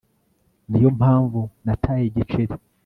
[0.69, 2.53] Ni yo mpamvu nataye igiceri